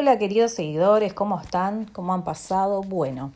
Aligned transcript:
Hola 0.00 0.18
queridos 0.18 0.52
seguidores, 0.52 1.12
¿cómo 1.12 1.38
están? 1.38 1.84
¿Cómo 1.84 2.14
han 2.14 2.24
pasado? 2.24 2.80
Bueno, 2.80 3.34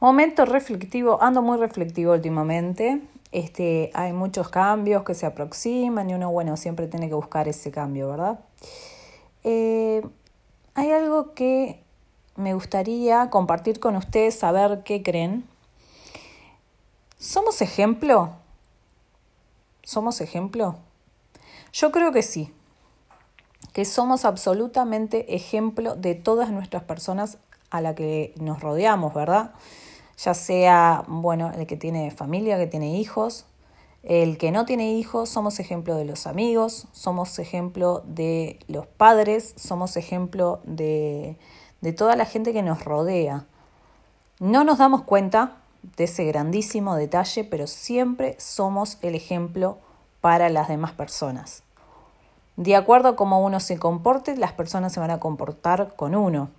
momento 0.00 0.44
reflectivo, 0.44 1.22
ando 1.22 1.40
muy 1.40 1.56
reflectivo 1.56 2.12
últimamente. 2.12 3.00
Este, 3.32 3.90
hay 3.94 4.12
muchos 4.12 4.50
cambios 4.50 5.02
que 5.02 5.14
se 5.14 5.24
aproximan 5.24 6.10
y 6.10 6.12
uno, 6.12 6.30
bueno, 6.30 6.58
siempre 6.58 6.88
tiene 6.88 7.08
que 7.08 7.14
buscar 7.14 7.48
ese 7.48 7.70
cambio, 7.70 8.10
¿verdad? 8.10 8.38
Eh, 9.44 10.06
hay 10.74 10.90
algo 10.90 11.32
que 11.32 11.82
me 12.36 12.52
gustaría 12.52 13.30
compartir 13.30 13.80
con 13.80 13.96
ustedes, 13.96 14.38
saber 14.38 14.82
qué 14.84 15.02
creen. 15.02 15.48
¿Somos 17.16 17.62
ejemplo? 17.62 18.34
¿Somos 19.82 20.20
ejemplo? 20.20 20.76
Yo 21.72 21.90
creo 21.90 22.12
que 22.12 22.20
sí 22.20 22.52
que 23.74 23.84
somos 23.84 24.24
absolutamente 24.24 25.34
ejemplo 25.34 25.96
de 25.96 26.14
todas 26.14 26.50
nuestras 26.50 26.84
personas 26.84 27.38
a 27.70 27.80
la 27.80 27.96
que 27.96 28.32
nos 28.40 28.60
rodeamos, 28.60 29.12
¿verdad? 29.12 29.50
Ya 30.16 30.32
sea, 30.32 31.02
bueno, 31.08 31.50
el 31.52 31.66
que 31.66 31.76
tiene 31.76 32.12
familia, 32.12 32.56
que 32.56 32.68
tiene 32.68 32.96
hijos, 33.00 33.46
el 34.04 34.38
que 34.38 34.52
no 34.52 34.64
tiene 34.64 34.92
hijos, 34.92 35.28
somos 35.28 35.58
ejemplo 35.58 35.96
de 35.96 36.04
los 36.04 36.28
amigos, 36.28 36.86
somos 36.92 37.36
ejemplo 37.40 38.04
de 38.06 38.60
los 38.68 38.86
padres, 38.86 39.54
somos 39.56 39.96
ejemplo 39.96 40.60
de, 40.62 41.36
de 41.80 41.92
toda 41.92 42.14
la 42.14 42.26
gente 42.26 42.52
que 42.52 42.62
nos 42.62 42.84
rodea. 42.84 43.44
No 44.38 44.62
nos 44.62 44.78
damos 44.78 45.02
cuenta 45.02 45.56
de 45.96 46.04
ese 46.04 46.24
grandísimo 46.26 46.94
detalle, 46.94 47.42
pero 47.42 47.66
siempre 47.66 48.36
somos 48.38 48.98
el 49.02 49.16
ejemplo 49.16 49.78
para 50.20 50.48
las 50.48 50.68
demás 50.68 50.92
personas. 50.92 51.63
De 52.56 52.76
acuerdo 52.76 53.08
a 53.08 53.16
cómo 53.16 53.42
uno 53.42 53.58
se 53.60 53.78
comporte, 53.78 54.36
las 54.36 54.52
personas 54.52 54.92
se 54.92 55.00
van 55.00 55.10
a 55.10 55.20
comportar 55.20 55.94
con 55.96 56.14
uno. 56.14 56.50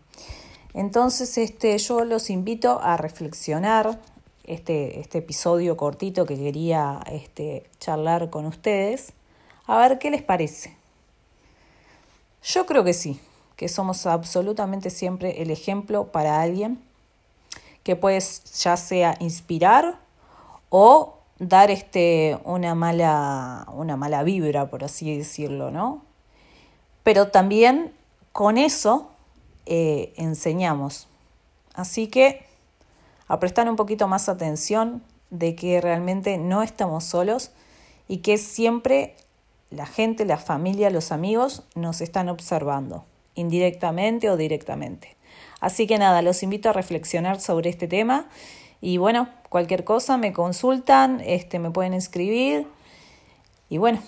Entonces, 0.73 1.37
este, 1.37 1.77
yo 1.77 2.03
los 2.03 2.29
invito 2.29 2.81
a 2.81 2.97
reflexionar 2.97 3.99
este, 4.43 4.99
este 4.99 5.19
episodio 5.19 5.77
cortito 5.77 6.25
que 6.25 6.35
quería 6.35 6.99
este, 7.11 7.69
charlar 7.79 8.29
con 8.29 8.45
ustedes, 8.45 9.13
a 9.67 9.77
ver 9.77 9.97
qué 9.99 10.11
les 10.11 10.21
parece. 10.21 10.75
Yo 12.43 12.65
creo 12.65 12.83
que 12.83 12.93
sí, 12.93 13.19
que 13.55 13.69
somos 13.69 14.05
absolutamente 14.05 14.89
siempre 14.89 15.41
el 15.41 15.49
ejemplo 15.49 16.11
para 16.11 16.41
alguien 16.41 16.79
que 17.83 17.95
puede 17.95 18.19
ya 18.19 18.77
sea 18.77 19.15
inspirar 19.19 19.99
o 20.69 21.14
dar 21.39 21.71
este, 21.71 22.37
una, 22.43 22.75
mala, 22.75 23.67
una 23.73 23.97
mala 23.97 24.23
vibra, 24.23 24.69
por 24.69 24.83
así 24.83 25.17
decirlo, 25.17 25.71
¿no? 25.71 26.03
Pero 27.03 27.29
también 27.29 27.91
con 28.31 28.57
eso 28.57 29.11
eh, 29.65 30.13
enseñamos. 30.17 31.07
Así 31.73 32.07
que 32.07 32.45
a 33.27 33.39
prestar 33.39 33.67
un 33.69 33.75
poquito 33.75 34.07
más 34.07 34.29
atención 34.29 35.03
de 35.29 35.55
que 35.55 35.81
realmente 35.81 36.37
no 36.37 36.63
estamos 36.63 37.03
solos 37.03 37.51
y 38.07 38.17
que 38.17 38.37
siempre 38.37 39.15
la 39.71 39.85
gente, 39.85 40.25
la 40.25 40.37
familia, 40.37 40.89
los 40.89 41.11
amigos 41.11 41.63
nos 41.73 42.01
están 42.01 42.29
observando, 42.29 43.03
indirectamente 43.33 44.29
o 44.29 44.37
directamente. 44.37 45.15
Así 45.59 45.87
que 45.87 45.97
nada, 45.97 46.21
los 46.21 46.43
invito 46.43 46.69
a 46.69 46.73
reflexionar 46.73 47.41
sobre 47.41 47.69
este 47.69 47.87
tema 47.87 48.29
y 48.85 48.99
bueno, 48.99 49.29
cualquier 49.49 49.83
cosa 49.83 50.15
me 50.15 50.31
consultan, 50.31 51.19
este, 51.25 51.57
me 51.57 51.71
pueden 51.71 51.95
escribir. 51.95 52.67
Y 53.67 53.79
bueno, 53.79 53.99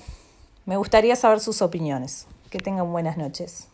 me 0.68 0.78
gustaría 0.78 1.16
saber 1.16 1.40
sus 1.40 1.64
opiniones. 1.64 2.28
Que 2.52 2.60
tengan 2.60 2.92
buenas 2.92 3.18
noches. 3.18 3.70